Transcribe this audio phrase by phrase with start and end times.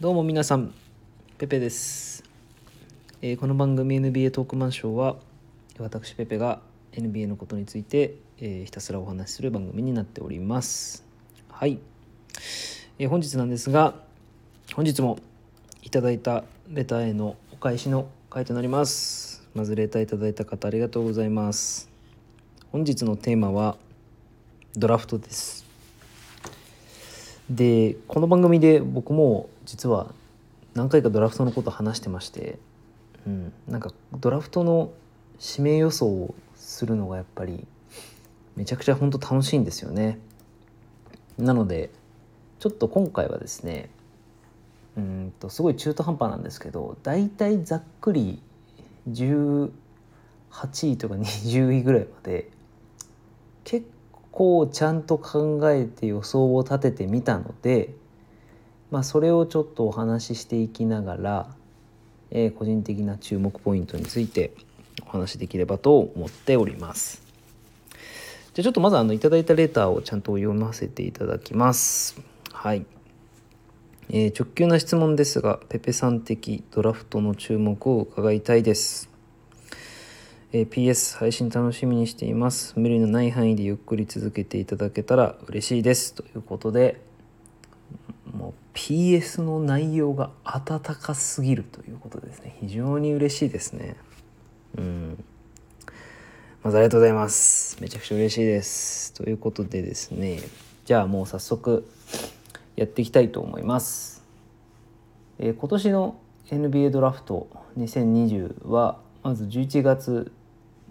[0.00, 0.72] どうも皆さん、
[1.38, 2.22] ペペです。
[3.20, 5.16] えーこの番組 NBA トークマンショーは、
[5.80, 6.60] 私ペペが
[6.92, 11.04] NBA のことについて、えーひたすらお話しする番組になっております。
[11.50, 11.80] はい。
[13.00, 13.96] えー本日なんですが、
[14.72, 15.18] 本日も
[15.82, 19.48] いただいたレターへのお返しの回となります。
[19.52, 21.90] まずレターいただいた方ありがとうございます。
[22.70, 23.76] 本日のテーマは
[24.76, 25.57] ドラフトです。
[27.50, 30.12] でこの番組で僕も実は
[30.74, 32.58] 何回かドラフトのこと話してまして、
[33.26, 34.92] うん、なんかドラフトの
[35.40, 37.66] 指名予想をするのがやっぱり
[38.54, 40.18] めちゃくちゃ本当楽しいんですよね。
[41.38, 41.90] なので
[42.58, 43.88] ちょっと今回はですね
[44.96, 48.42] うんとすごい中途半端なんですけど大体ざっくり
[49.08, 49.70] 18
[50.82, 52.50] 位とか20位ぐらいまで
[53.64, 53.86] 結
[54.38, 57.92] 構ちゃんと考えて予想を立ててみたので、
[58.92, 61.50] まあ、それをちょっとお話ししていきながら、
[62.30, 64.52] えー個人的な注目ポイントについて
[65.04, 67.20] お話しできればと思っております。
[68.54, 72.20] じゃちょっとまずあのいただいたレターをちゃんと読ませていただきます。
[72.52, 72.86] はい。
[74.10, 79.17] えー直球な質問ですが、ペペさん的ドラフトの注目を伺いたいです。
[80.50, 82.72] えー PS 配信楽しみにしています。
[82.78, 86.14] 無理のない範囲でゆっくり続けていただけたら嬉しいです。
[86.14, 87.02] ということで
[88.32, 91.64] もう PS の内容が温かすぎる。
[91.64, 92.56] ということですね。
[92.60, 93.96] 非常に嬉しいですね。
[94.78, 95.22] うん。
[96.64, 97.76] まずありがとうございます。
[97.82, 99.12] めちゃくちゃ嬉しいです。
[99.12, 100.40] ということでですね。
[100.86, 101.86] じゃあもう早速
[102.74, 104.24] やっていきたいと思います。
[105.38, 106.18] えー今年の
[106.50, 110.32] NBA ドラフト2020はまず11月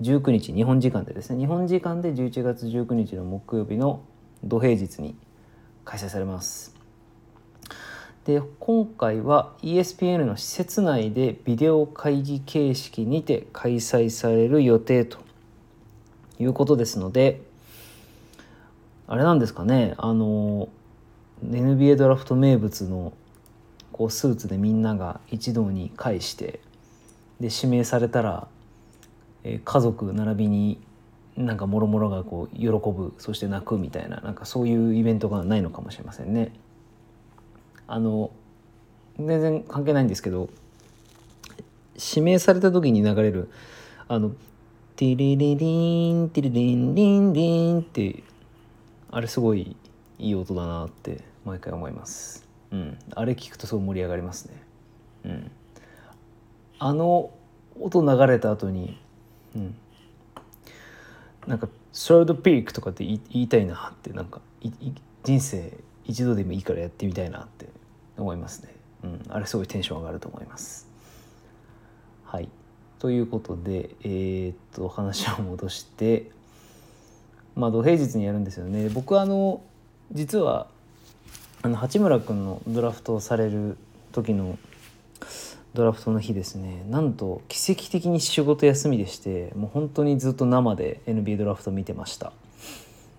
[0.01, 4.03] 19日日本時間でですね日本時間で11月19日の木曜日の
[4.43, 5.15] 土平日に
[5.85, 6.75] 開催されます。
[8.25, 15.19] で今回は ESPN の施設内でビデオ会議形式にて開催される予定と
[16.37, 17.41] いうことですので
[19.07, 20.67] あれなんですかねあの
[21.41, 23.13] NBA ドラフト名物の
[23.93, 26.59] こうスーツでみんなが一堂に会して
[27.39, 28.47] で指名されたら、
[29.43, 30.79] え家族並びに
[31.37, 36.51] なんかもろもろがこう喜ぶそして泣くみたいななんかそういうイベントがないのかもしれませんね。
[37.87, 38.31] あの
[39.17, 40.49] 全然関係ないんですけど
[41.95, 43.49] 指名された時に流れる
[44.07, 44.31] あの
[44.95, 48.23] 「ティリリリンティリリンリンリン」って
[49.09, 49.75] あれすごい
[50.19, 52.47] いい音だなって毎回思います。
[52.71, 54.63] うん、あれ聞くとすごい盛り上がりますね。
[55.25, 55.51] うん、
[56.79, 57.31] あの
[57.79, 58.99] 音流れた後に、
[59.57, 59.75] うん、
[61.47, 64.41] なんか「スロードピーク」とかって言いたいなってなんか
[65.23, 67.67] 人生一度でもいいからやってみたいなって
[68.17, 68.73] 思いますね。
[69.03, 70.87] うん、あれすごいテンション上がると思います。
[72.25, 72.49] はい
[72.99, 76.31] ということでえーっと話を戻して
[77.55, 78.89] まあ土平日にやるんですよね。
[78.89, 79.61] 僕あの
[80.11, 80.67] 実は
[81.61, 83.77] あの八村君のドラフトをされる
[84.11, 84.57] 時の
[85.77, 86.83] ドラフトの日ですね。
[86.89, 92.33] なんと奇跡的に仕事休みでしてもう本当にずっと生で NBA ドラフト見てました、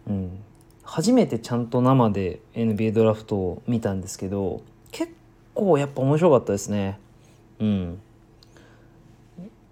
[0.09, 0.43] うん、
[0.83, 5.13] 初めてちゃんと生で NBA ドラフトを見たんですけど結
[5.55, 6.99] 構やっぱ面白かったですね。
[7.61, 8.01] うん。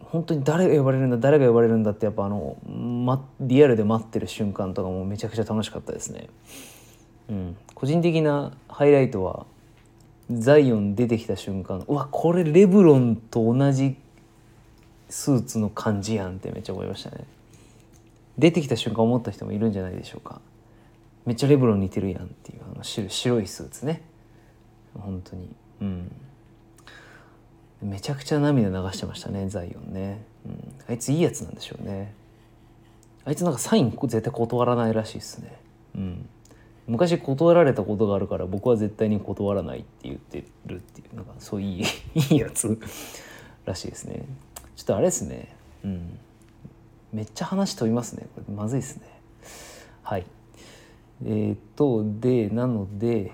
[0.01, 6.29] 本当に誰が呼ばれるんだ誰が呼ばれるんだってやっぱあの、ま、リアルで待ってる瞬間とかもめちゃくちゃ楽しかったですね。
[7.29, 9.47] うん、個人的なハイライトは
[10.31, 13.97] ザイオン出てきた瞬間うわこれレブロンと同じ
[15.09, 17.25] スーツの感じやんってめっちゃ思いましたね。
[18.39, 20.41] 出てきた瞬間思った人もいるんじゃないでしょうか。
[21.25, 24.03] めっちゃレブロン似てるやんっていうあの白白いスーツね。
[24.95, 25.49] 本当に。
[25.83, 26.13] うん。
[27.83, 32.13] めちゃくちゃ涙流してましたねザイオンね、うん、あいついいやつなんでしょうね。
[33.25, 35.59] あいつなんかサイン絶対断らないらしいですね。
[35.95, 36.29] うん。
[36.87, 41.85] 昔断られたことがあるから僕は絶対に断らないって言ってるっていうなんかそういい
[42.15, 42.79] いいやつ。
[43.65, 44.25] らしいですね。
[44.77, 45.55] ちょっとあれですね。
[45.85, 46.19] うん。
[47.13, 48.27] めっちゃ話飛びますね。
[48.35, 49.03] これまずいですね。
[50.03, 50.27] はい。
[51.25, 53.33] えーっとでなので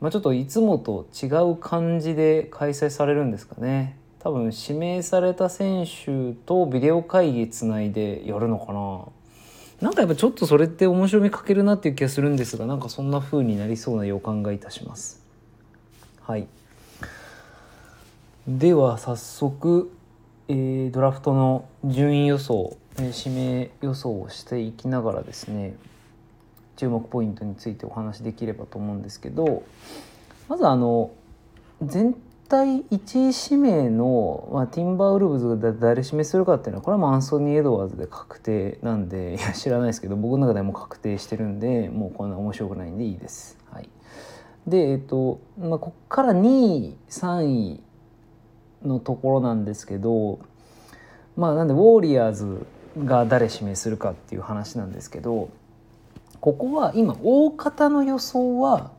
[0.00, 3.98] まあちょっといつもと違う感じで開催されるんですかね。
[4.20, 9.04] 多分指名された選手とビデオ会議つないでやるのかな。
[9.80, 15.22] なんかやっぱちょっとそれって面白みかけるなっていう気がするんですがなんかそんな風になりそうな予感がいたします。
[16.22, 16.46] はい。
[18.46, 19.90] では早速、
[20.48, 25.74] えードラフトの順位予想、えー指名予想をしていきながらですね
[26.76, 29.62] 注目ポイントについてお話しできればと思うんですけど
[30.48, 31.10] まずあの
[31.82, 32.14] 全
[32.54, 43.58] 体1位指名の、まあ、ティンバーウルブズが誰指名するかっていうのはこれはもうアンソニー・エドワーズで確定なんで いや知らないですけど僕の中でも確定してるんでもうこんな面白くないんでいいです。
[43.72, 43.88] はい、
[44.68, 47.80] でえっと、まあ、こっから2位3位
[48.84, 50.38] のところなんですけど
[51.36, 52.64] まあなんでウォーリアーズ
[53.04, 55.48] が誰指名するかっていう話なんですけど
[56.40, 58.92] ここは今大方の予想は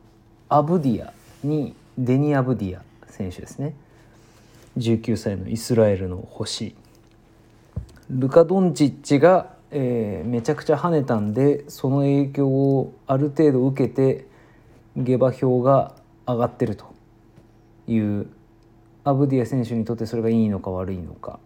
[0.50, 2.85] アブディアにデニ・アブディア
[3.16, 3.74] 選手ですね。
[4.78, 6.74] 19歳のイスラエルの星。
[8.10, 14.26] ルカ・ドンチッチが、えー、めちゃくちゃ跳ねたんでその影響をある程度受けて
[14.96, 15.94] 下馬評が
[16.26, 16.94] 上がってると
[17.88, 18.28] いう
[19.02, 21.40] アブディア選手にとってそれがいいのか悪いのか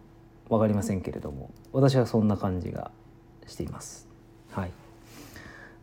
[0.49, 1.49] 分かりませんけれども。
[1.73, 2.91] 私はそんな感じが
[3.47, 4.07] しています。
[4.51, 4.71] はい。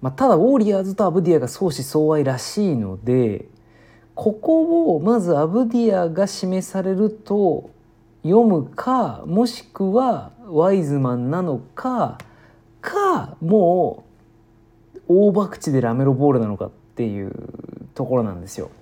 [0.01, 3.47] まあ、ただウォーリアーズとアブディアが相思相愛らしいので
[4.19, 7.71] ここをまずアブディアが示されると
[8.25, 12.19] 読むかもしくはワイズマンなのか
[12.81, 14.03] かも
[14.97, 17.33] う大博打でラメロボールなのかっていう
[17.95, 18.73] ところなんですよ。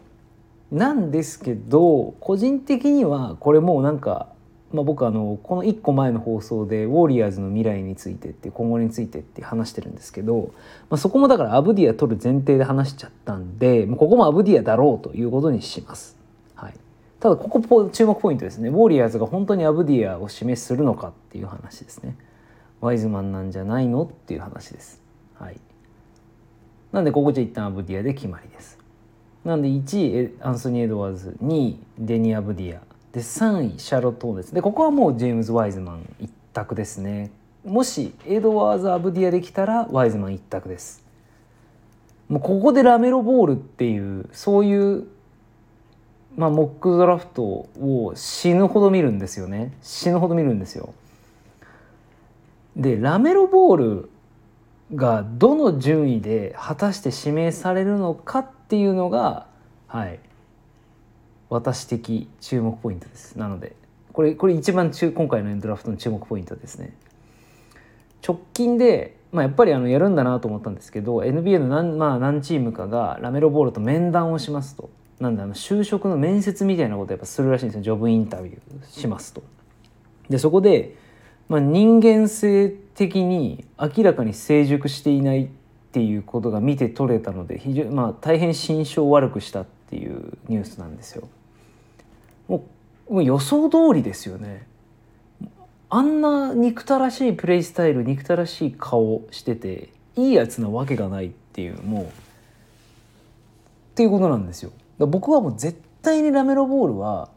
[0.73, 4.29] なんですけど個人的にはこれもうなんか
[4.72, 10.52] まあ、僕あのこの1個前の放送でウォーリアーズの未来についてって今後についてって話してるんですけど、
[10.90, 16.16] まあ、そこもだからアブディア取る前提で話しちゃったんでここもアブディアだろうということにします。
[16.56, 16.74] はい、
[17.20, 22.16] ただここ注目ポイントですねウォーリアーズが本当にアブディアを指名するのかっていう話ですね。
[22.80, 25.00] ワイズマンなんじゃないのっていう話です。
[25.34, 25.60] はい、
[26.92, 28.78] なんでここじゃ一旦アブディアで決まりです。
[29.44, 32.80] なんで1位アンソニー・エドワーズ2位デニ・アブディア
[33.16, 37.30] で3位シャーロット・ホーネッツでここはもうジェームズ・ワイズマン一択ですね。
[37.64, 41.02] もしエドワーズ・アブディアできたらワイズマン一択です。
[42.28, 45.06] もうここでラメロボールっていうそういう
[46.36, 49.72] まあ、モックドラフトを死ぬほど見るんですよね。
[49.80, 50.92] 死ぬほど見るんですよ。
[52.76, 54.10] でラメロボール
[54.94, 59.46] がどの順位で果たして指名されるのかっていうのが
[59.86, 60.18] はい。
[61.48, 63.38] 私的注目ポイントです。
[63.38, 63.75] なので
[64.12, 66.94] これこれ一番中今回のドラフトの注目ポイントですね。
[68.26, 74.90] 直近で、まあ、やっぱりあのやるんだなと思ったんですけど NBA の何,、まあ、何チームかがラメロボールと面談をしますと。
[75.20, 77.82] なんであの就職の面接みたいなことをやっぱするらしいんですよ。
[77.82, 78.58] ジョブインタビュー
[78.88, 79.42] しますと。
[80.28, 80.96] でそこで、
[81.49, 85.49] まあ、人間性的に明らかに成熟していないっ
[85.92, 91.29] ていうことが見て取れたので非常、まあ、大変心象を悪くしたっていうニュースなんですよ。
[92.49, 92.65] も
[93.09, 94.67] うもう予想通りですよね。
[95.88, 102.09] あんな憎たらしいプレイスタイル憎たらしい顔してていいやつなわけがないっていうもうっ
[103.94, 104.73] ていうことなんですよ。
[104.99, 107.31] 僕はもう絶対にラメロボールは、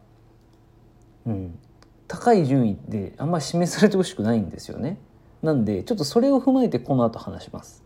[1.25, 1.59] うん、
[2.07, 4.97] 高い順位であんま示されてほしくないんですよね。
[5.43, 7.83] なんでちょっとそれを踏まえてこの後話します。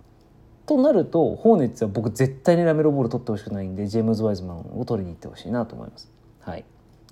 [0.65, 6.10] となるとホーネッツは僕絶対にラメロボール取ってほしくないんでジェームズ・ワイズマンを取りに行ってほしいなと思います。
[6.39, 6.65] はい、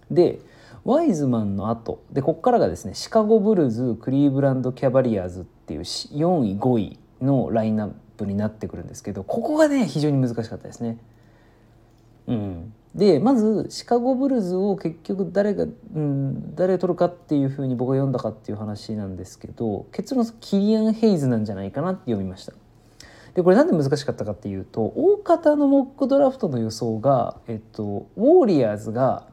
[0.10, 0.40] で
[0.84, 10.98] ワイズマンの後でここからがですねシカゴブルーズクリーブランド・キャバリアーズっていう4位5位のラインナップになってくるんですけどここがね非常に難しかったですね。
[12.28, 22.54] うん、でまずシカゴブルーズを結局誰が、うん、誰取るかっていうふうに僕が読んだかっていう話なんですけど結論キリアン・ヘイズなんじゃないかなって読みました。
[23.34, 29.28] でこれなんで難しかったかっていうと大方のモックドラフトの予想が、えっと、ウォーリアーズが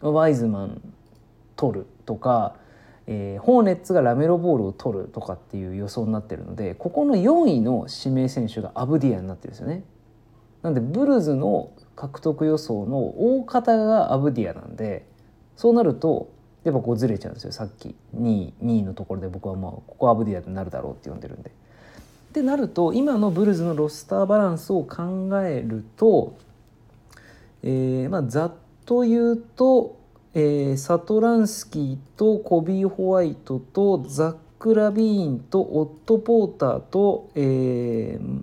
[0.00, 0.82] ワイズマン
[1.56, 2.56] 取るとか、
[3.06, 9.84] えー、ホーネッツがラメロボールを取るとかっていう予想になってるのでここの4位の指名選手がアブディアになってるんですよね。
[10.62, 12.98] なんでブルズの獲得予想の
[13.38, 15.06] 大方がアブディアなんで
[15.56, 16.32] そうなると
[16.64, 21.52] やっぱこうずれちゃうんですよさっき2位 ,2 位のところで僕はまあここアブディアになるだろうって呼んでるんで。
[22.34, 26.36] ってなると今のブルズのロスターバランスを考えると、
[27.62, 30.00] えー、まあざっと言うと、
[30.34, 38.42] えー、サトランスキーとコビー・ホワイトとザック・ラビーンとオット・ポーターと、えー、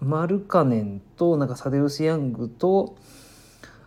[0.00, 2.94] マルカネンとなんかサデウス・ヤングと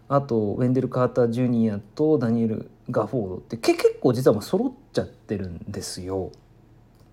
[0.10, 6.32] あとウェンデル・カーター・ジュニアとダニエル・ガフォードって結構実はもう揃っちゃってるんですよ。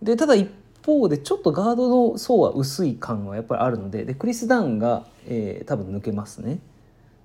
[0.01, 0.49] でただ一
[0.85, 6.59] 方でちょっとガードの層は薄い感はやっぱりあるのででクリス・ダウンが、えー、多分抜けますね。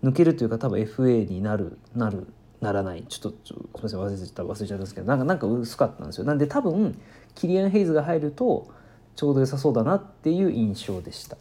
[0.03, 2.27] 抜けるというか多分 FA になるなる
[2.61, 3.03] ならない。
[3.07, 6.25] ちょっとすみません忘れちゃった忘れちゃったんですけどなんかなんか薄かったんですよ。
[6.25, 6.99] なんで多分
[7.35, 8.67] キリアン・ヘイズが入ると
[9.15, 11.37] ちょうど良さそうだなっていう印象でした。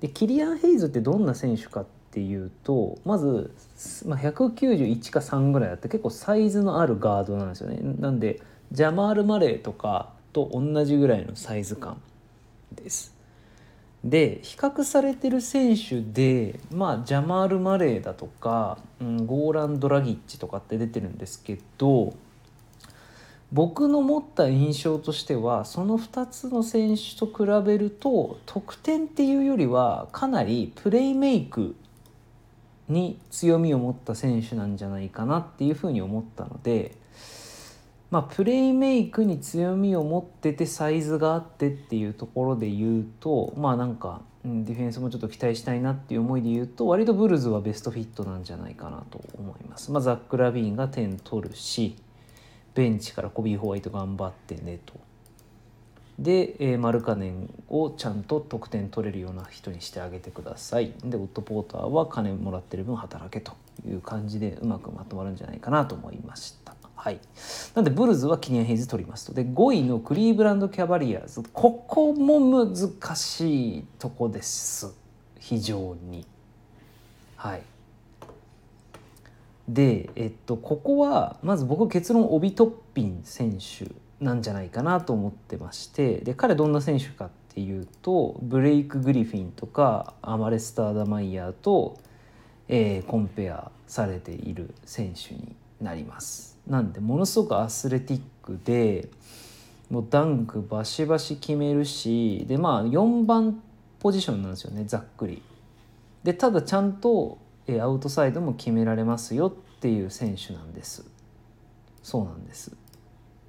[0.00, 3.54] でキリアン・ヘイズってどんな選手かってっていうとまず、
[4.06, 7.78] まあ、191か3ぐらいあって結構サイズのあるガードなんですよね。
[8.00, 8.40] なんで
[8.72, 11.98] ジャマール・マレーとかと同じぐらいのサイズ感
[12.70, 13.16] です。
[14.04, 22.14] で比較されてる選手でまあジャマール・マレーだとか、うん、ゴーラン・ドラギッチとかって出てるんですけど
[23.50, 31.74] 僕の持った印象としてはその2つの選手と比べると得点っていうよりはかなりプレイメイク
[32.88, 36.94] に強みを持った選手なんじゃないかなっていうふうに思ったので、
[38.16, 49.92] まあ、プレイメイクに強みを持っててサイズがあってっていうところで言うとまあなんかディフェンスもちょっと期待したいなっていう思いで言うと割とブルズはベストフィットなんじゃないかなと思います。
[49.92, 51.94] まあ、ザック・ラビーンが点取るし
[52.74, 54.94] ベンチからコビー・ホワイト頑張ってねと。
[56.18, 60.94] で、えー、マルカネンをちゃんと得点取れるような人にしてあげてください。
[61.04, 63.52] で、オット・ポーターは金もらってる分働けと
[63.86, 66.65] いう感じでうまくまとまるんじゃないかなと思いました。
[66.96, 67.20] はい。
[67.74, 69.34] なんで、ブルズはキニアン・ヘイズ取りますと。
[69.34, 71.42] で、5位のクリーブランド・キャバリアーズ。
[71.52, 74.92] ここも難しいとこです。
[75.38, 76.26] 非常に。
[77.36, 77.62] はい。
[79.68, 91.98] で、えっと、ここはまず僕結論オビトッピン選手なんじゃないかなと思ってましてで彼どんな選手かっていうとブレイク・グリフィンとかアマレスター・ダマイヤーと、
[92.68, 96.55] えー、コンペアされている選手になります。
[96.66, 99.08] なんでものすごくアスレティックで
[99.90, 103.62] もうダンクバシバシ決めるしでまあ4番
[104.00, 105.42] ポジションなんですよねざっくり。
[106.24, 107.38] でただちゃんと
[107.80, 111.04] アウトサイドも決められますよっていう選手なんです。
[112.02, 112.76] そうなんです。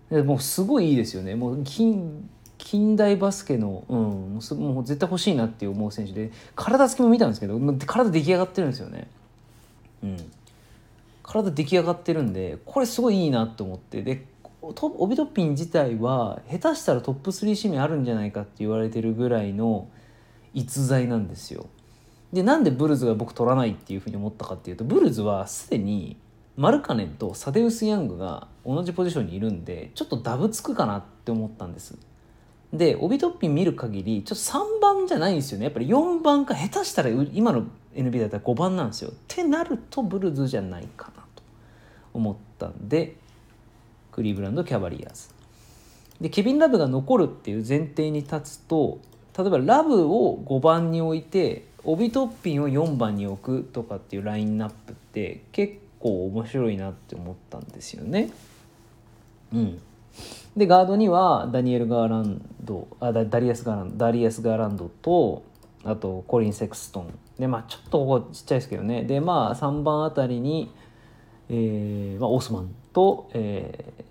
[0.09, 1.35] でもうすごいいいですよね。
[1.35, 9.07] もう近近代バスケの、うん、もうもう絶対欲しいなって思う選手で体つきも見たんですけど体出来上がってるんですよね。
[10.03, 10.17] うん。
[11.27, 14.01] 体出来上がってるんでこれすごいいいなと思って。
[14.01, 14.25] で
[14.61, 19.87] オビトッピン自体は下手したらトップ3指名あるんじゃないかって言われてるぐらいの
[20.53, 21.67] 逸材なんですよ。
[22.33, 26.17] でなんでブルズが僕取らないっていうふうに思ったかっていうとブルズはすでに
[26.57, 31.97] マルカネンとサデウス・ヤングが同じポジションにいるんでちょっとダブつくかなって思ったんです。
[32.73, 35.65] でオビトッピン見る限りちょっと3番じゃないんですよね。
[35.65, 37.63] やっぱり4番か下手したら今の
[37.97, 39.11] NB だったら5番なんですよ。
[39.11, 41.43] ってなるとブルズじゃないかなと
[42.13, 43.15] 思ったんで
[44.11, 45.29] クリーブランド・キャバリアーズ。
[46.21, 48.99] でケビン・ラブが残るっていう前提に立つと
[49.37, 58.31] 例えばラブを5番に置いてオビ・トッピンを4番に置くとかっていうラインナップって結構面白いなって思ったんですよね。
[59.53, 59.81] うん、
[60.57, 65.43] でガードにはダニエル・ガーランドあダダリアス・ガーランドダリアス・ガーランドと
[65.83, 70.71] あとコリン・セクストンでまあちょっとここちっちゃいですけどねでまあ3番あたりに、
[71.49, 74.03] えーまあ、オスマンと、えー、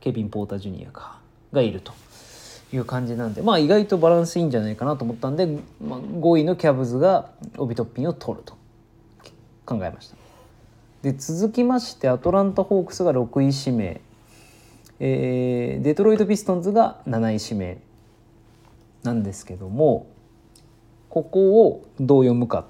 [0.00, 1.20] ケビン・ポーター・ジュニアか
[1.52, 1.92] がいると。
[2.72, 5.46] いう感じなんでまあ意外とバランスいいんじゃないかなと思ったんで、
[5.84, 8.54] まあ、5位のキャブズがオビトッピンを取ると
[9.66, 10.16] 考えました
[11.02, 14.00] で続きましてアトランタ・ホークスが6位指名、
[15.00, 17.78] えー、デトロイト・ピストンズが7位指名
[19.02, 20.06] なんですけども
[21.10, 22.66] ここをどう読むか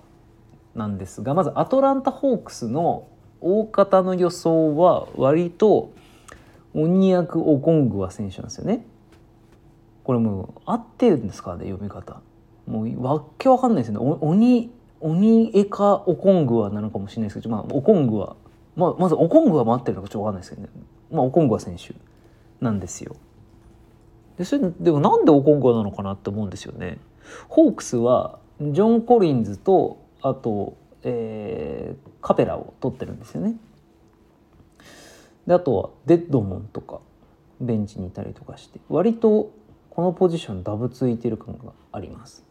[0.75, 3.07] なんですがまずアトランタ・ホークスの
[3.41, 5.93] 大方の予想は割と
[6.75, 8.85] オニアク・オコングワ選手なんですよね。
[10.05, 12.21] これもう合ってるんですかね読み方。
[12.67, 14.19] もうわけわかんないですよね。
[14.21, 14.71] 鬼
[15.01, 18.37] 鬼エカオコングワなのかもしれないですけど、まあ、オコングワ、
[18.77, 20.69] まあ、まずオコングワも合ってるのかちょっとわかんないですけどね、
[21.11, 21.95] まあ、オコングワ選手
[22.61, 23.17] なんですよ。
[24.39, 26.99] でそれでもなんでオコングワなのかなって思うんですよね。
[27.49, 33.57] ホークスはジョン・コリンズとあと、えー、カペラを取ってるんですよね
[35.47, 37.01] であとはデッドモンとか
[37.61, 39.51] ベンチにいたりとかして割と
[39.91, 42.45] このポジションダブついてる感があります。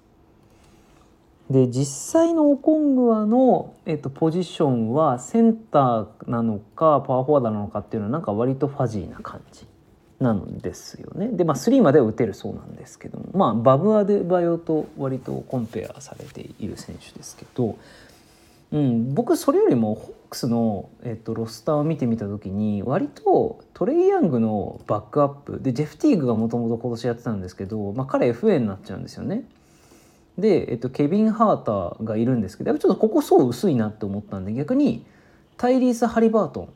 [1.50, 9.66] で実際のオコングアの、えっと、ポジションはセンターなのかパワーフォワードなのかっていうのはなんか割とファジーな感じ
[10.20, 11.30] なんですよね。
[11.30, 17.78] でまあ3までは打てるそうなんですけどもまあバブアデバヨと割とコンペアされている選手ですけど
[18.72, 29.44] うん、僕それよりもホークスの、えっと、ロスターを見てみた時に割とトレイ・ヤングのバックアップでジェフ・ティーグがもともと今年やってたんですけど、まあ、彼 FA になっちゃうんですよね。
[30.38, 35.04] で、えっと、ケビン・ハーターがいるんですけどやっぱちょっとここ層薄いなって思ったんで逆に
[35.58, 36.70] タイリース・ハリバートン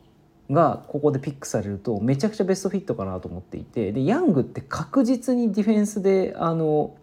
[0.54, 6.96] がここでピックされるとめちゃくちゃベストフィットかなと思っていてでヤングって確実にディフェンスであの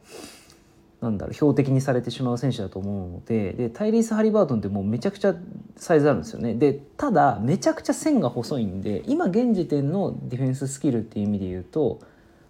[1.00, 5.34] なんだろう標的にされてしまう選手だと思うのででタイリース・ハリバートンってもうめちゃくちゃ
[5.76, 6.54] サイズあるんですよね。
[6.54, 12.00] でただめちゃくちゃ線が細いんで今現時点のディフェンススキルっていう意味で言うと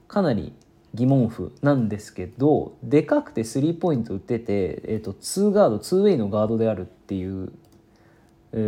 [0.08, 0.52] かなり
[0.94, 7.52] 疑問符なんですけどでかくてスリーポイント打ってて、えーと、2ガード2ウェイのガードであるっていう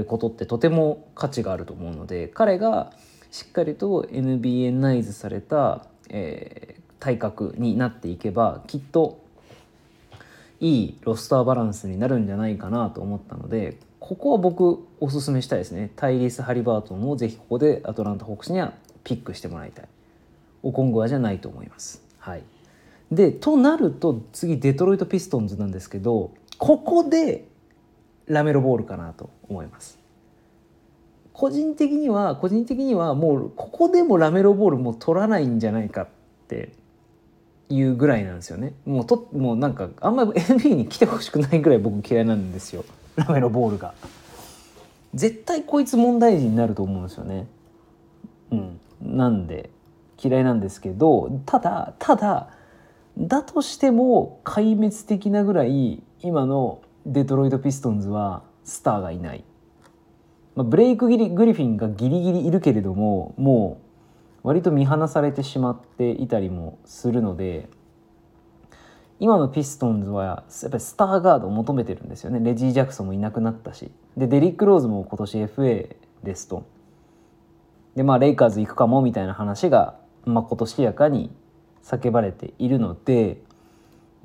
[0.06, 2.92] ことってとても価値があると思うので彼が
[3.30, 9.20] しっかりと NBA ナイズされた、えー、体格になっていけばきっと
[10.60, 15.92] いいロスターバランスになるんじゃないかなと思ったのでここは僕おすすめしたいですね。
[15.94, 18.72] タイリース・ハリバートンをぜひここでアトランタ・ホークスには
[19.04, 19.88] ピックしてもらいたい。
[20.64, 22.02] オコングアじゃないと思います。
[22.18, 22.42] はい。
[23.12, 27.46] でとなると次デトロイト・ピストンズなんですけどここで
[28.32, 29.98] ラメロボールかなと思います。
[31.32, 36.08] 個人的には個人的にはもうここでもラメロボールも取らないんじゃないかっ
[36.48, 36.72] て
[37.68, 38.74] いうぐらいなんですよね。
[38.84, 42.84] もうともうなんかあんまり NBA に来てほしくないぐらい僕嫌いなんですよ。
[43.16, 43.94] ラメロボールが。
[45.14, 47.46] 絶対こいつ問題児になると思うんですよね。
[48.50, 48.80] うん。
[49.02, 49.70] なんで
[50.22, 52.50] 嫌いなんですけどただただ
[53.18, 59.44] だとしても壊滅的なぐらい今のデトロイト・ピストンズはスターがいない、
[60.54, 63.80] まあ、ブレイクギリ・グリフィンがギリギリいるけれどもも
[64.44, 67.68] う割と見放されてしまっていたりもするので
[69.22, 72.40] 今のピストンズはやっぱりスターガードを求めてるんですよね。
[72.40, 73.92] レジー・ジャクソンもいなくなったし。
[74.16, 76.66] でデリック・ローズも今年 FA ですと。
[77.94, 81.30] でまあレイカーズ行くかもみたいな話がまことしやかに
[81.84, 83.40] 叫ばれているので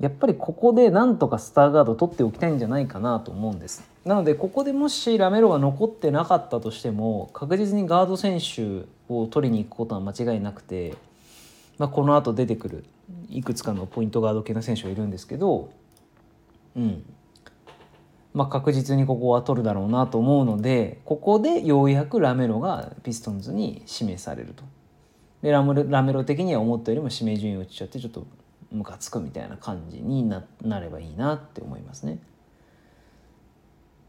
[0.00, 10.94] やっぱりここでなんとかスターガード取っておきたいんじゃないかなと思うんですなのでここでもしラメロが残ってなかったとしても確実にガード選手を取りに行くことは間違いなくて、
[11.78, 12.84] まあ、このあと出てくる
[13.28, 15.70] いくつかのポイントガード系の選手がいるんですけど、
[16.76, 17.02] うん
[18.34, 24.62] まあ、確実にここは取るだろうなと思うのでここでようやくラメロがピストンズに指名されると。
[25.42, 28.26] でラメラメロ的には思ったよりも指名順位落ちちゃってちょっと
[28.70, 32.18] ムカつくみたいな感じにななればいいなって思いますね。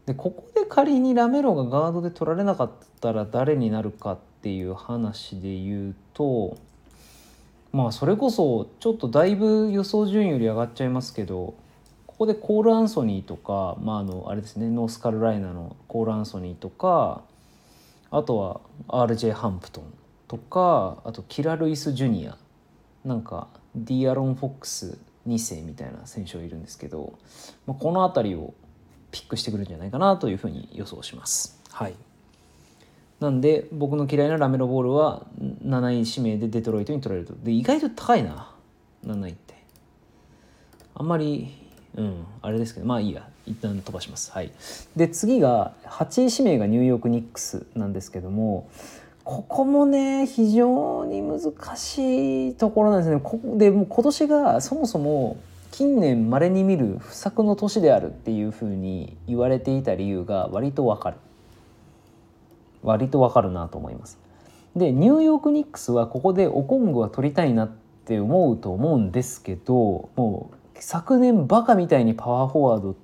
[0.06, 2.70] でここで仮にラメロがガードで取られなかっ
[3.00, 6.56] たら誰になるかっていう話で言うと
[7.72, 11.54] まあそれこそちょっとだいぶ予想順位より上がっちゃいますけど
[12.06, 17.22] ここでコール・アンソニーとか、まあ、あのあれですねノースカロライナのコール・アンソニーとか
[18.10, 19.84] あとは RJ ハンプトン
[20.26, 22.36] とかあとキラ・ルイス・ジュニア
[23.04, 27.18] なんかディアロン・フォックス2世みたいな選手がいるんですけど、
[27.66, 28.54] まあ、この辺りを
[29.10, 31.60] ピックしてくるんじゃないかなというふうに予想します。
[31.70, 31.94] はい。
[33.20, 35.26] なんで僕の嫌いなラメロボールは
[35.64, 37.34] 7位指名でデトロイトに取られると。
[37.44, 38.50] で意外と高いな。
[39.04, 39.54] 7位って。
[40.94, 41.54] あんまり
[41.96, 43.28] うんあれですけどまあいいや。
[43.46, 44.30] 一旦飛ばします。
[44.32, 44.52] はい。
[44.96, 48.70] で次が8位指名がニューヨークニックスなんですけども
[49.24, 53.20] ここもね非常に難しいところなんですね。
[53.22, 55.36] こでも今年がそもそも
[55.70, 61.16] 近年まれに見る不作の年であるっていうふうに言われていた理由が割とわかる
[62.82, 64.18] 割とわかるなと思います。
[64.74, 67.70] でニューヨークニックスはここでオコングは取りたいなっ
[68.04, 72.96] て思うと思うんですけどもう昨年バカみたいにパワーフォワード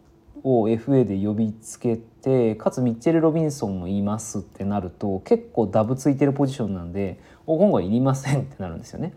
[0.44, 2.15] を FA で呼びつけて
[2.56, 9.12] かつミッチェル・ロビンソンもいますってなると結構ダブついてるポジションなんで今後はいりませんってなるんですよね。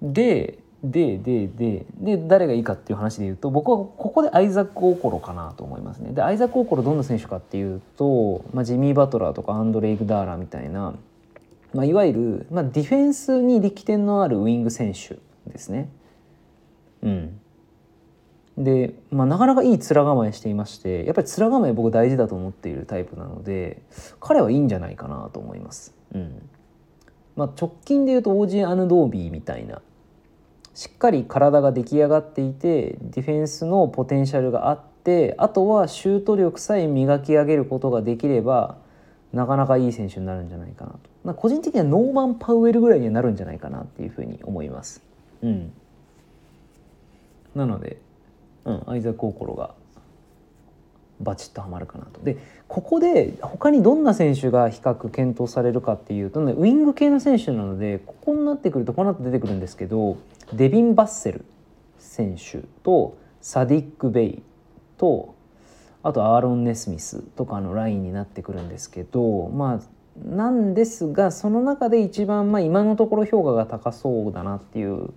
[0.00, 6.12] ででででで誰がいいかっていう話で言うと僕はここでアイザック・オーコロかなと思いますね。
[6.12, 10.94] でアイザック・オーコロどんな選手かっていうと、まあ、ジミー・バトラーとかアンドレイ・グダーラみたいな、
[11.74, 15.18] まあ、いわゆる、まあ、ディフェンスに力点のあるウイング選手
[15.50, 15.88] ですね。
[17.02, 17.40] うん、
[18.58, 23.80] で、まあ、なかなかいい面構えしていましてやっぱり面構え僕大事だと思っているタイプなので
[24.20, 25.94] 彼はいいんじゃないかなと思います。
[26.12, 26.48] うん
[27.36, 29.80] まあ、直近で言うとオージー・アヌドービーみたいな
[30.74, 38.78] しっかり体が出来上がっていてディフェンスのポテンシャルがあってあとはシュート力さえ磨き上げることができれば
[39.32, 40.98] なかなかいい選手になるんじゃないかなと。
[41.22, 45.02] まあ、個人的にはノーマン・パウエルぐらいにはなるんじゃないかなっていうふうに思います。
[45.42, 45.72] うん、
[47.54, 47.98] なので
[48.68, 49.74] うん、アイザック・オコロが
[51.20, 52.20] バチッとはまるかなと。
[52.20, 60.16] でここで他にどんな選手が比較検討されるかっていうと、ね、ウイング系の選手なのでここになってくるとこの後出てくるんですけど
[60.52, 61.44] デビン・バッセル
[61.98, 64.42] 選手とサディック・ベイ
[64.96, 65.34] と
[66.02, 75.10] あとアーロン・ネスミスとかのラインになってくるんですけどまあなんですがその中で一番、まあ、今のところ評価が高そうだなっていう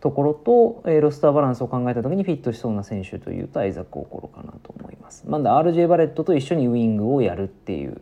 [0.00, 5.24] ところと、えー、ロスターバランスを考えた時にフィットしそうな選手というとアイザック・オコロかなと思います。
[5.28, 8.00] まだ RJ バレットと一緒にウイングをやるっていう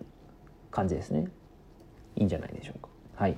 [0.71, 1.29] 感じですね。
[2.17, 2.89] いいんじゃないでしょうか。
[3.17, 3.37] はい、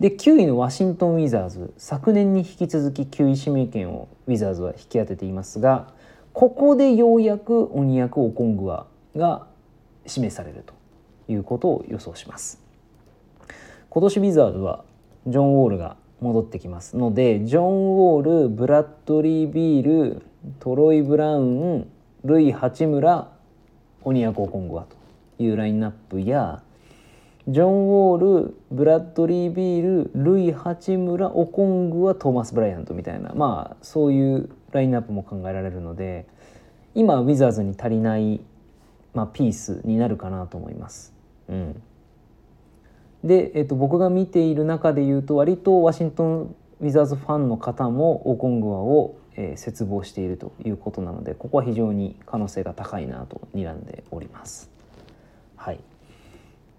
[0.00, 5.88] で9位のワシントン・ウィザーズ昨年に引き続き9位指名権をウィザーズは引き当てていますが
[6.34, 8.86] ここでようやく鬼役オコングア
[9.16, 9.46] が
[10.06, 10.74] 指名されると
[11.32, 12.60] いうことを予想します。
[13.88, 14.84] 今年ウィザーズは
[15.26, 20.22] ジョン・ウォールが戻ってきますのでジョン・ウォールブラッドリー・ビール
[20.60, 21.90] トロイ・ブラウン
[22.24, 23.30] ルイ・八村
[24.02, 24.96] オニアコ・コンゴアと
[25.38, 26.62] いうラインナップや
[27.46, 36.26] ジョン・ウォールブラッドリー・ビールルイ・八村オコングはトーマス・ブライアントみたいなまあそういうラインナップも考えられるので
[36.94, 38.40] 今ウィザーズに足りない、
[39.12, 41.12] まあ、ピースになるかなと思います。
[41.48, 41.82] うん
[43.24, 54.70] で、えっと、僕が見ている中で言うと割とワシントン・ウィザーズファンの方もオコングアを、えー、切望しているということなのでここは非常に可能性が高いなと睨んでおります。
[55.56, 55.80] はい、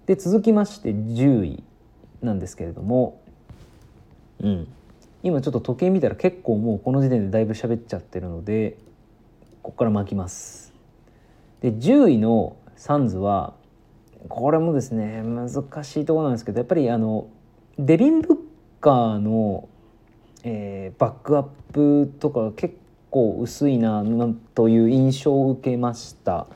[0.06, 1.64] で続きまして10位
[2.22, 3.20] なんですけれども、
[4.40, 4.68] うん、
[5.24, 8.78] 今ちょっと時計見たら結構もうこの時点でだいぶ喋っちゃってるので
[9.64, 10.72] ここから巻きます。
[11.62, 13.56] で10位のサンズは
[14.30, 15.50] これもですね難
[15.84, 17.28] しいところなんですけどやっぱりあの
[17.78, 18.38] デビン・ブッ
[18.82, 19.68] カーの、
[20.44, 22.76] えー、バックアップとか結
[23.10, 24.04] 構薄いな
[24.54, 26.48] という印象を受けました。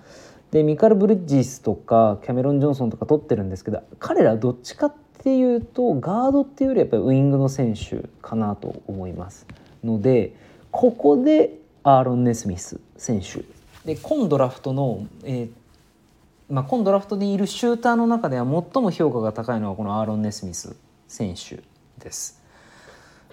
[0.51, 9.45] でミカル・ブリッジスとかキャメロン・ジョンソンとか取ってるんですけど彼らどっちかっていうとガードっていうよりやっぱりウイングの選手かなと思います
[9.84, 10.34] ので
[10.71, 13.43] ここでアーロン・ネスミス選手
[13.86, 15.49] で今ドラフトの、えー、
[16.49, 20.75] まあ、今ドラフトでいるシューターの中では最も評価が高いのはこのアーロン・ネスミス
[21.07, 21.62] 選手
[21.99, 22.39] です。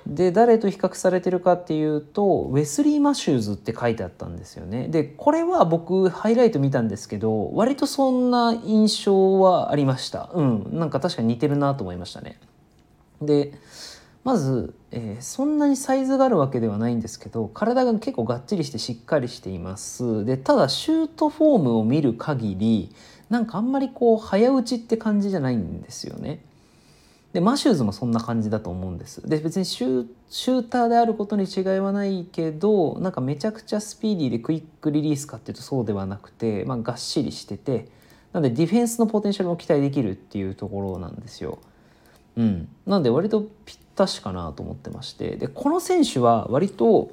[0.06, 4.88] で誰と比較されてるかっていうとウェスリー・マシューズって書いてあったんですよね。
[4.88, 10.30] でこれは僕ハイライト見たんですけど割とそんな印象はありました。
[10.32, 12.38] うんなんか確かに似てるなと思いましたね。
[13.20, 13.54] で
[14.22, 20.24] まず、えー、そんなにサイズがあるわけではないんですけど体が結構がっちりしてしっかりしています。
[20.24, 22.94] でただシュートフォームを見る限り
[23.28, 26.40] なんかあんまりこう早打ちって感じじゃないんですよね。
[27.34, 29.28] でマシューズもそんな感じだと思うんです。
[29.28, 37.88] で別にシューターであることに違いはないけどなんかめちゃくちゃスピーディーでクイックリリースかっていうとそうではなくて、まあ、がっしりしてて
[38.32, 41.58] なのでディフェンスのポテンシャルも期待できるっていうところなんですよ。
[42.36, 45.36] うん、なんで割とぴったしかなと思ってまして。
[45.36, 47.10] でこの選手は割と、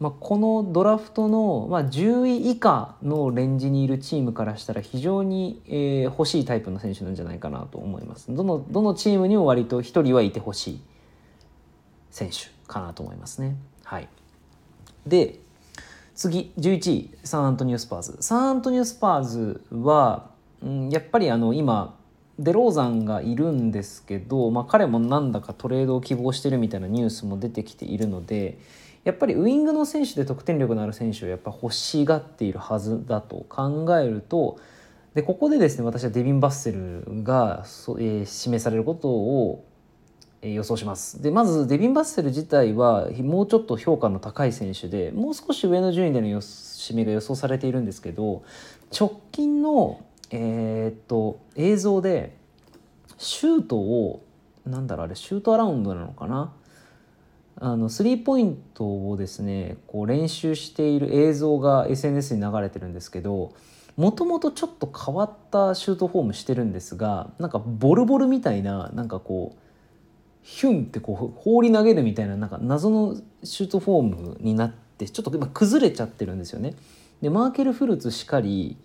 [0.00, 8.34] まあ、このドラフトの、まあ、10位以下のレンジにいるチームからしたら非常に、えー、欲しいタイプの選手なんじゃないかなと思います。
[8.34, 10.80] どのどのチームにも割と1人はいてほしい
[12.10, 13.56] 選手かなと思いますね。
[13.84, 14.08] はい、
[15.06, 15.38] で
[16.16, 18.16] 次11位サンアントニオスパーズ。
[18.20, 20.30] サンアントニオスパーズは、
[20.62, 21.94] うん、やっぱりあの今
[22.38, 28.58] デローザンがいるんですけど、まあ、彼もなんだかトレードを希望してるみたいなニュースも出てきているので
[29.04, 34.58] やっぱりウイングの選手で得点力のある選手をやっぱ欲しがっているはずだと考えると
[35.14, 39.64] でここでですね私はデビン・バッセルが、えー、指名されることを
[40.40, 41.22] 予想します。
[41.22, 46.40] でまずデビン・バッセル自体はもうちょっと評価の高い選手でもう少し上の順位での指
[46.94, 48.42] 名が予想されているんですけど
[48.98, 50.00] 直近の
[50.32, 52.36] えー、っと映像で
[53.18, 54.24] シュートを
[54.66, 56.52] なんだろうあれシュートアラウンドなのかな？
[57.56, 63.52] あのスリーポイントをですねこう練習している映像が SNS に流れてるんですけど
[63.96, 69.58] もともとちょっと変わったシュートフォームしてるんですがなんかボルボルみたいななんかこう
[70.42, 76.74] ヒュンってこう放り投げるみたいななんか謎のシュートフォームになってちょっと今崩れちゃってるんですよね。
[77.20, 78.76] でマーケル・フルーツしかり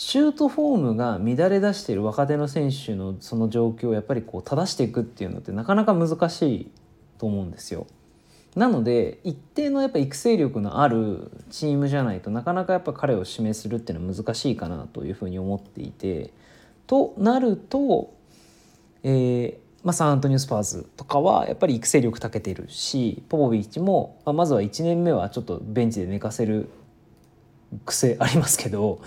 [0.00, 6.70] シュートフォームが乱れ出している若手の選手のその状況をやっぱりこう正していくっていうのってなかなか難しい
[7.18, 7.88] と思うんですよ。
[8.54, 16.32] なので一定のやっぱ育成力のあるチームじゃないとなかなかやっぱ彼を指名するっていうのは難しいかなというふうに思っていて
[16.86, 18.14] となると、
[19.02, 26.70] えーまあ、サンアントニオスパーズとかはやっぱり育成力たけてるしポポビッチも、まあ、まずは1年目はちょっとベンチで寝かせる
[27.84, 29.00] 癖ありますけど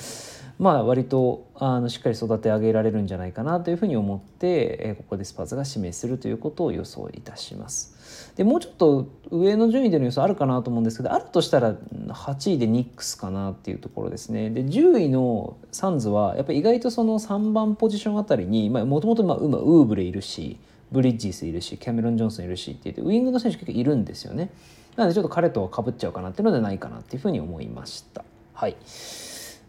[0.62, 8.32] まあ割とあのしっかり育て上げられるんじゃないかなというふうに思って、えここでスパーズが指名するということを予想いたします。
[8.36, 14.52] でもうちょっと上の順位での予想あるかなと思うんですけどあるとしたら8位でニックスかなっていうところですね。
[14.52, 20.60] で10位のサンズはやっぱり意外とその3番ポジションあたりにもともとウーブレいるし
[20.92, 24.52] ブリッジスいるしキャメロン・ジョンソンいるしって言ってウイングの選手結構いるんですよね。
[24.96, 28.24] なのでちょっと彼とはかぶっちゃうかなっていうのではないかなっていうふうに思いました。
[28.54, 28.76] はい。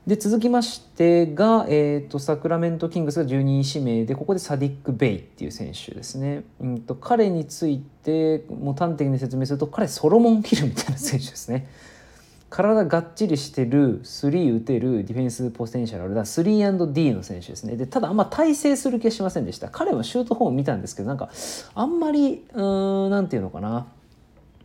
[0.06, 11.68] で続きましてが、えーと、サクラメント・キングスが12位指名でここでサディック・ベイっていう選手ですね、うんと、彼についてもう端的に説明すると彼ソロモン・ヒルみたいな選手ですね。
[12.50, 17.76] 体がっちりしてる3打てるディフェンスポテンシャルあるだ 3&D の選手ですね。
[17.76, 19.68] でただあんま大成する気はしませんでした。
[19.70, 21.30] 彼はシュートフォーム見たんですけどなんか
[21.74, 22.62] あんまりう
[23.06, 23.86] んなんていうのかな。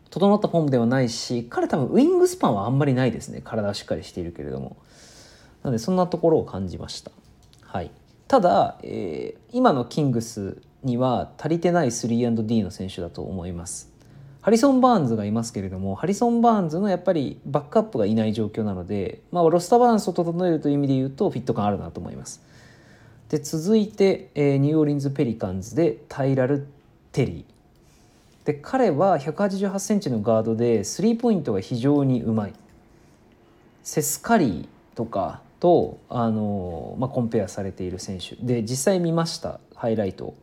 [0.09, 3.39] 整ったフォームではないし彼多分ウイングスパンはあんまりないですね。
[3.41, 4.75] 体はしっかりしているけれども。
[5.67, 7.11] なのでそんなところを感じました。
[7.61, 7.91] はい、
[8.29, 13.91] ただ、えー、今のキングスには足りてない 3&D の選手だと思います。
[14.39, 22.41] ハリソン・バーンズがいますけれどもハリソン・バーンズのやっぱりバックアップがいない状況なので、まあ、ロスターバランスを整えるという意味で言うとフィット感あるなと思います。
[23.27, 26.65] で続いて、えー、ニューオーリンズ・ペリカンズでタイラル・
[27.11, 28.45] テリー。
[28.45, 32.53] で彼は1 8 8センチのガードでスリーポイントが非常にうまい。
[33.83, 38.35] セスカリーとかとあの、まあ、コンペアされている選手。
[38.35, 40.35] で実際見ましたハイライト。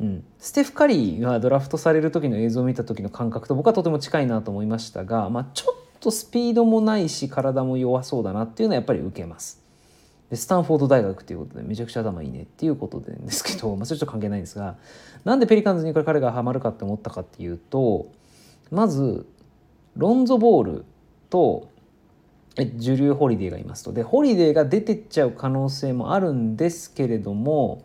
[0.00, 9.60] うん、ステフ・カリーがドラフトされる時の映像を見た時の感覚と僕はとても近いなと思いましたが、まあ、ちょっとスピードもないし体も弱そうだなっていうのはやっぱり受けます。
[10.30, 14.76] でスタンフォード大学ということでめちゃくちゃ頭いいねっていうことでですけど、まあ、それちょっと関係ないんですが
[15.24, 18.06] なんでペリカンズに彼がハマるかって思ったかっていうと
[18.70, 19.26] まず
[19.96, 20.84] ロンゾボール
[21.30, 21.69] と
[22.56, 23.92] ジュリュー・ホリデーがいますと。
[23.92, 27.84] でホリデーが出てっちゃう可能性もあるんですけれども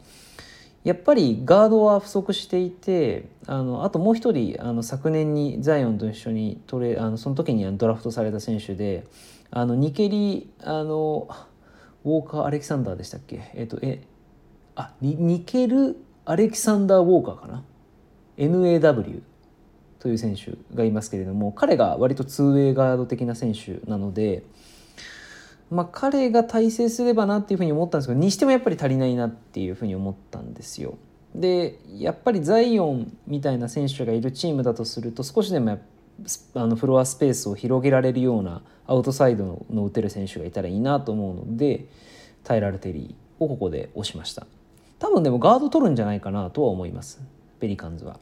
[0.84, 9.06] やっぱりガードは不足していてあのあともう一人あの昨年にザイオンと一緒にトレあのその時にドラフトされた選手で
[9.52, 11.28] あのニケリあの
[12.04, 13.52] ウォーカー・アレキサンダーでしたっけ？
[13.56, 14.04] えっ、とえ
[14.76, 17.64] あニニケル・アレキサンダー・ウォーカーかな
[18.38, 19.22] ？NAW
[20.06, 24.44] という選手がいますけれども彼が割と 2way ガード的な選手なので、
[25.72, 31.00] まあ、彼が大成すればなっていうふうに思ったんですけどにしてもやっぱり足りないなっていうふうに思ったんですよ。
[31.34, 35.80] でやっぱりザイオンみたいな選手がいるチームだとすると少しでも
[36.54, 41.88] あのフロアスペースを広げられるようなアウトサイドの打てる選手がいたらいいなと思うので
[42.44, 44.46] タイラル・テリーをここで押しました
[45.00, 47.20] 多分でもガード取るんじゃないかなとは思います
[47.60, 48.20] ペリカンズは。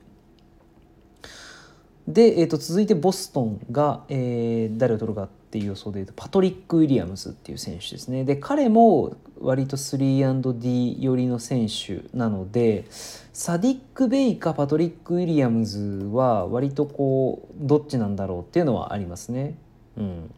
[2.07, 19.57] で、えー、と続いてボストンが、えー、誰を取るかっていう予想でいうとパトリック・ウィリアムズっていう選手ですねで彼も割と 3&D 寄りの選手なのでサディック・ベイかパトリック・ウィリアムズは割とこうどっちなんだろうっていうのはありますね。
[19.97, 20.33] うん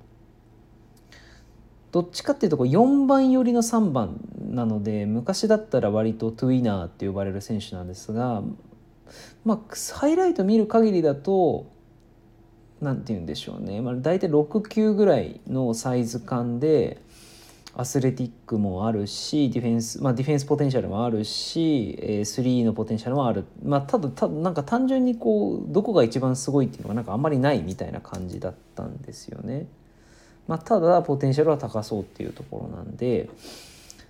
[1.91, 8.43] どっちかっていうとこう4番寄りの3番なので昔だったら割とトゥイナーって呼ばれる選手なんですが
[9.43, 11.67] まあ、ハイライト見る限りだと
[12.81, 17.01] 何て言うんでしょうね、まあ、大体69ぐらいのサイズ感で
[17.77, 29.67] アスレティックもあるしディフェンス、まあ、ディフェンスポテンシャルもあるし、えー、3のポテンシャルもある、まあ、ただただなんか単純にこうどこが一番すごいっていうのがなんかあんまりないみたいな感じだったんですよね。
[30.47, 33.29] まあ、ただポテンシャルは高そうっていうところなんで。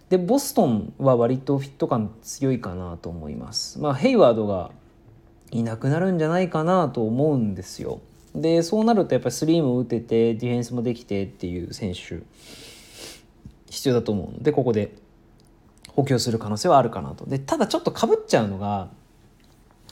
[0.09, 3.79] でボストンは割とフィット感強いかなと思います。
[3.79, 4.69] まあ、ヘイワードが
[5.55, 8.01] いなくなるんじゃないかなと思うんですよ。
[8.35, 12.19] でそうなるとやっぱりスリーも打ててディフェンスもできてっていう選手
[13.69, 14.93] 必要だと思うのでここで
[15.93, 17.25] 補強する可能性はあるかなと。
[17.25, 18.89] でただちょっとかぶっちゃうのが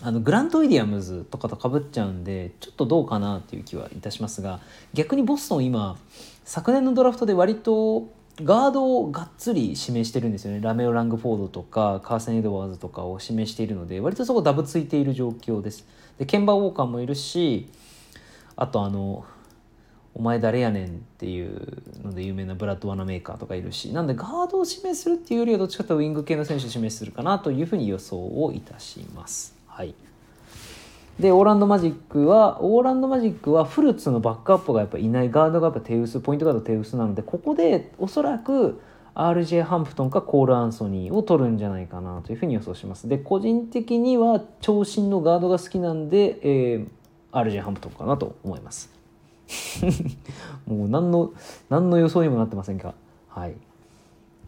[0.02, 4.60] あのグラント・ウィリアムズとかとかぶっちゃうんでちょっとどうかなっていう気はいたしますが
[4.94, 5.98] 逆にボストン今
[6.44, 8.10] 昨年のドラフトで割と
[8.42, 10.60] ガードをがっつり指名してるんですよね。
[10.60, 15.86] ラメオ・ラングフォードとかカーセン・エドワーズとかを指名しているので割とそこダブついている状況です。
[16.18, 17.70] でケンバ・ウォーカーもいるし
[18.56, 19.24] あとあの
[20.16, 29.56] お前誰やねんっていうので有名なブラッド・ワナメーカーとかいるしなんでガードを指名するっていうよりはどっちかというとウィング系の選手を指名するかなというふうに予想をいたします。
[29.68, 29.94] はい。
[31.20, 38.82] でオーランドマジックはオーランドマジックはフルーツのバックアップがやっぱいないガードがやっぱ手薄ポイントガード手薄なのでここでおそらく
[39.16, 43.08] RJ ハンプトンかコール・アンソニーを取るんじゃないかなというふうに予想します。
[43.08, 46.88] で個人的には長身のガードが好きなんで、えー、
[47.32, 48.90] RJ ハンプトンかなと思います。
[50.66, 51.32] もう何の
[51.70, 52.96] 何の予想にもなってませんか？
[53.30, 53.54] はい。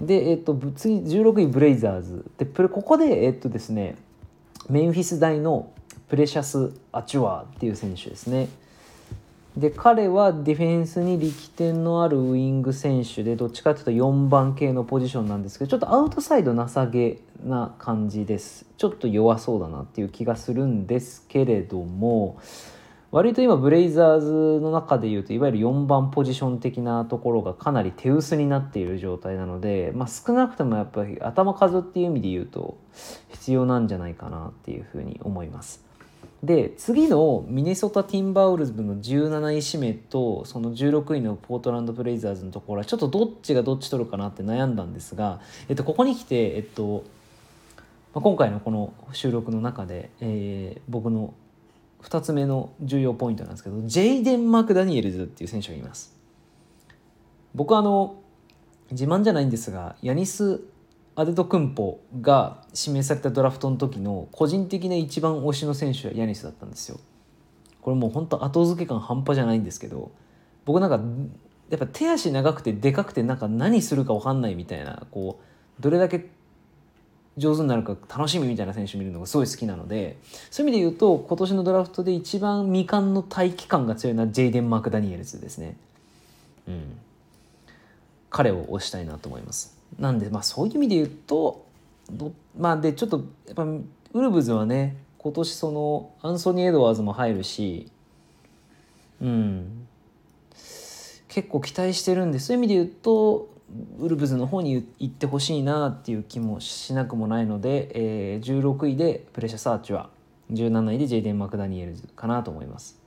[0.02, 2.26] でえっ、ー、と次16位ブレイザーズ。
[2.40, 3.98] でここでえっ、ー、とですね
[4.68, 5.70] メンフィス大の
[6.08, 8.48] プレシャス・アチュアっていう選手ですね。
[9.58, 22.38] で彼はディフェンスに力点のあるウイング選手でどっちかというと4番系のポジションなんですけどちょっとアウトサイドなさげな感じですちょっと弱そうだなっていう気がするんですけれども
[23.12, 32.78] 割と今ブレイザーズの中でいうといわゆる4番ポジション的なところがかなり手薄になっている状態なので、まあ、少なくともやっぱり頭数っていう意味で言うと
[33.30, 35.85] 必要なんじゃないかなっていうふうに思います。
[36.46, 47.04] で次のミネソタ・ティンバウルズの17位指名とその16位のポートランド・ブレイザーズのところはちょっとどっちがどっち取るかなって悩んだんですが、えっと、ここに来て、えっと
[48.14, 51.34] まあ、今回のこの収録の中で、えー、僕の
[52.04, 56.16] 2つ目の重要ポイントなんですけどジェイデン・マクダニエルズっていう選手がいます。
[57.56, 58.18] 僕はあの
[58.92, 60.62] 自慢じゃないんですがヤニス・
[61.18, 67.00] アデトクンポが指名されたドラフトの時の個人的な一番推しの選手はヤニスだったんですよ
[67.82, 70.12] これもう本当後付け感半端じゃないんですけど
[70.66, 71.00] 僕なんか
[71.70, 75.40] やっぱ手足長くてでかくてなんか何するか分かんないみたいなこ
[75.80, 76.30] うどれだけ
[77.38, 80.18] 上手になるか楽しみみたいな選手見るのがすごい好きなので
[80.52, 85.78] そういう意味で言うと今年のドラフトで一番未完の待機感が強いのはジェイデン・マクダニエルズですね。
[86.68, 86.98] うん、
[88.30, 89.75] 彼を推したいなと思います。
[90.00, 91.66] なんでまあそういう意味で言うと
[92.58, 97.92] まあでちょっとやっぱウルブズはね今年そのアンソニー・エドワーズも入るし
[99.22, 99.88] うん
[101.28, 103.50] 結構期待してるんでそういう意味で言うと
[104.00, 110.10] ウルブズの方に行ってほしいなっていう気もしなくもないので、えー、16位でプレシャサーチは
[110.52, 113.05] 17位でジェイデン・マクダニエルズかなと思います。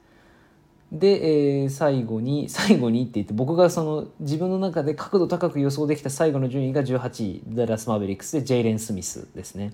[0.92, 9.72] で、えー、最後に 最後にって言って僕がその自分の中で角度高く予想できた最後の順位が18位ダラス・マーベリックスでジェイレン・スミスですね。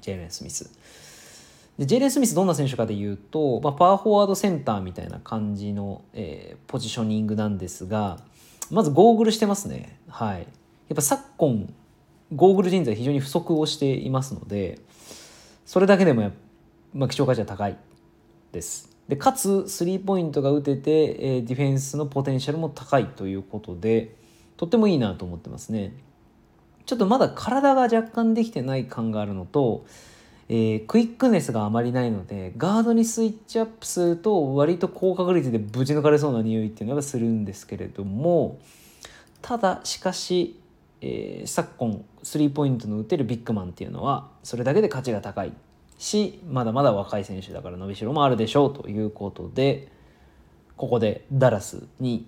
[0.00, 0.70] ジェイレン・スミス。
[1.78, 8.20] でジェイレン・スミスどんな選手かでいうと、まあ、パワーフォワードセンターみたいな感じの、えー、ポジショニングなんですが
[8.70, 10.44] まずゴーグルしてますねはいや
[10.94, 11.72] っぱ昨今
[12.34, 14.80] ゴーグル人材非常に不足をしていますので
[15.66, 16.30] それだけでも
[16.94, 17.76] まあ、貴重価値は高い
[18.52, 24.16] ですでかつスリーポイントが打てて、えディフェンスのポテンシャルも高いということで
[24.56, 25.92] とってもいいなと思ってますね。
[26.86, 29.86] ちょっとまだ体が若干できてない感があるのと
[30.48, 38.60] えー、クイックネスがあまりないのでガードにスイッチアップすると割と高確率でぶち抜かれそうな匂いっていうのがするんですけれども
[39.42, 40.60] ただしかし、
[41.00, 45.52] えー、昨今スリーポイントの打てるビッグマンっていうのはそれだけで価値が高い。
[45.98, 49.88] しまだまだ若い選手だから伸びしろもあるでしょうということで
[50.76, 52.26] ここでダラスに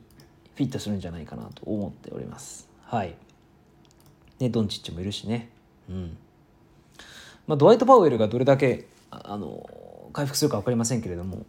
[0.55, 2.69] フィットするんじゃないかなと思っております。
[2.85, 3.15] はい。
[4.41, 5.51] ね、ドンチッチもいるしね。
[5.89, 6.17] うん。
[7.47, 9.69] まあ、ドワイト・パウエルがどれだけあの
[10.13, 11.47] 回復するか分かりませんけれども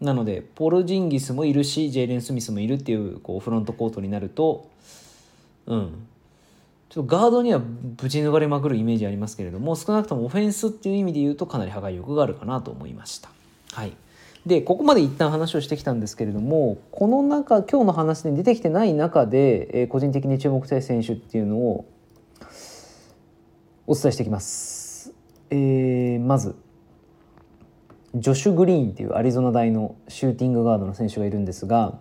[0.00, 4.68] なのでポル・ジンギスもいるしジェイレン・スミスもいるっていうこうフロントコートになると
[5.66, 6.08] うん
[6.88, 13.30] ちょっとガードにはぶち抜かれまくるイメージありますけれども少なくともオフェンスっていう意味で言うとかなり破壊力があるかなと思いました。
[13.72, 13.96] はい
[14.46, 21.84] でここまで一旦話をしてきたんですけれどもこの中今日の話で出てきてない中で、えー、個人的に注目したい選手っていうのを
[23.88, 25.12] お伝えしていきます。
[25.50, 26.54] えー、まず
[28.14, 31.98] ジョシュ・グリーンっていうアリゾナ大のシューティングガードの選手がいるんですが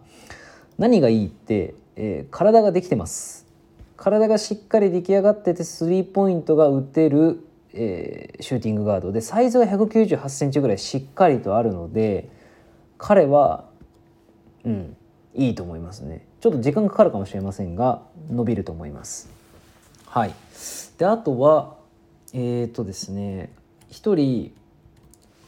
[0.78, 3.45] 何がいいって、えー、体ができてます
[3.98, 12.30] 体がしっかり出来上がっててスリーポイントが打てる、えー、シューティングガードでサイズが1 9 8センチぐらいしっかりとあるので
[12.98, 13.66] 彼は
[14.64, 14.98] うん
[15.34, 16.26] いいと思いますね。
[16.40, 19.30] ちょっと時間かかるかもしれませんが伸びると思います。
[20.08, 20.34] はい。
[20.98, 21.76] であとは
[22.34, 23.52] えっ、とですね
[23.90, 24.54] 一人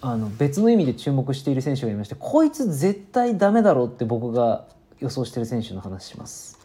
[0.01, 4.65] あの別の意味で注目している選手がいましてこいつ絶対ダメだろうって僕が
[4.99, 6.56] 予想してる選手の話します。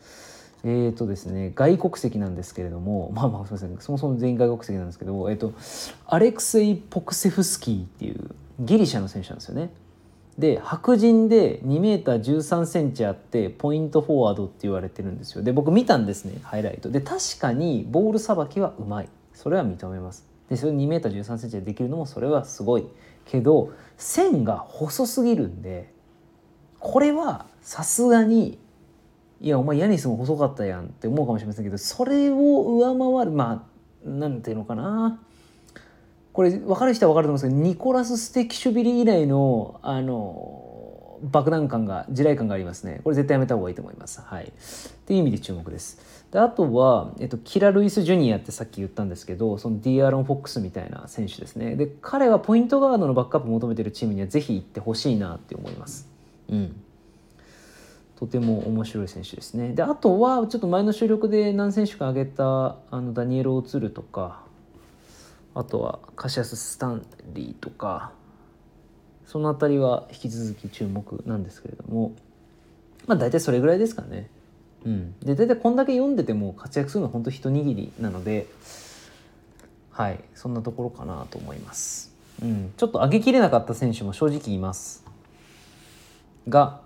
[0.64, 3.79] えーとですね、外国籍なんですけれども まあまあすみません。
[3.81, 5.53] そもそも全員外国籍なんですけど、えーと、
[6.07, 9.70] アレクセイ・ポクセフスキーっていうギリシャの選手なんですよね。
[10.38, 15.42] で白人で2メーター13センチあってポイントフォワードって言われてるんですよ。
[15.42, 16.90] で僕見たんですねハイライト。
[16.90, 19.09] で確かにボールさばきはうまい。
[19.35, 20.25] それは認めます。
[20.48, 22.87] でそれ 2m13cm でできるのもそれはすごい。
[23.25, 25.92] けど線が細すぎるんで
[26.81, 28.58] これはさすがに
[29.43, 33.67] いやお前ヤニスも細かったやんって思うかもしれませんけどそれを上回るま
[34.07, 35.21] あなんていうのかな。
[36.33, 43.01] これ分かる人は分かると思うんですけどニコラス・ステキシュビリ以来のあの爆弾感が地雷感がありますね。
[43.05, 44.21] これ絶対やめた方がいいと思います。
[44.21, 44.45] はい。
[44.45, 44.51] っ
[45.07, 46.01] ていう意味で注目です。
[46.33, 51.77] であとは、えっと、キラ・ルイス・ジュニアってさっき言ったんですけどそのディアロン・フォックスみたいな選手ですね。
[51.77, 56.09] で彼はポイントガードのバックアップを求めてるチームにはぜひ行ってほしいなって思います。
[56.49, 56.75] うん。
[58.23, 59.73] とても面白い選手ですね。
[59.73, 64.42] であとはちょっと前の収録で何選手か挙げたあのダニエル・オツルとか
[65.56, 67.04] あとはカシアス・スタン
[67.35, 68.12] リーとか
[69.27, 72.12] その辺りは引き続き注目なんですけれども
[73.08, 74.31] まあ大体それぐらいですかね。
[74.85, 78.46] うん、で大体こんだけ読んでても活躍するのは本当一握りなので
[79.90, 80.20] はい。
[80.37, 82.14] そんなところかなと思います。
[82.40, 85.04] うん、ちょっと上げきれなかった選手も正直います。
[86.48, 86.82] が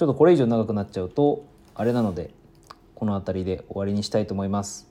[0.00, 1.44] ちょっとこれ以上長くなっちゃうと
[1.74, 2.30] あれなので
[2.94, 4.88] この辺りで終わりにしたいと思います。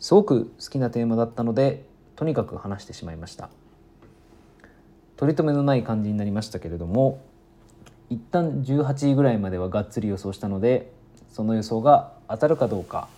[0.00, 3.48] すごく好きなテーマだったのでとにかく話してしまいました。
[5.16, 7.22] 取り留めのない感じになりましたけれども
[8.10, 10.92] 一旦18位ぐらいまではがっつり予想したので
[11.30, 13.08] その予想が当たるかどうか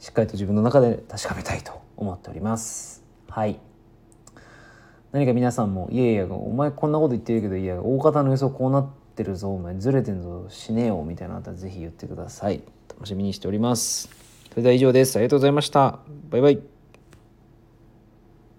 [0.00, 3.04] しっかりと自分の中で確かめたいと思っております。
[3.28, 3.60] はい。
[5.12, 14.18] 何か皆さんも「いやいやお前こんなこと言ってるけどいや大方の予想こうなっててるぞお前ずれてんぞ死ねよ」みたいなのあったら是非言ってください楽しみにしております
[14.50, 15.16] それでは以上です。
[15.16, 16.00] ありがとうございました。
[16.30, 16.77] バイバイ。